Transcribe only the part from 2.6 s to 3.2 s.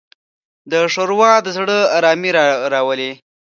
راولي.